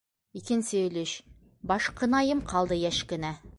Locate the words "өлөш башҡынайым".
0.85-2.43